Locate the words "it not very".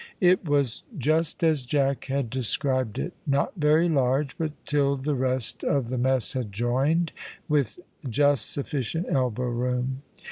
2.97-3.87